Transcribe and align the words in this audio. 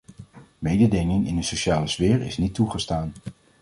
Mededinging 0.59 1.27
in 1.27 1.35
de 1.35 1.41
sociale 1.41 1.87
sfeer 1.87 2.21
is 2.21 2.37
niet 2.37 2.53
toegestaan. 2.53 3.13